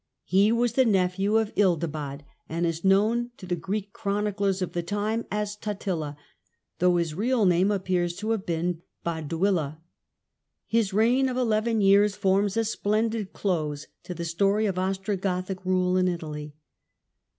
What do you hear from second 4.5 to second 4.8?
of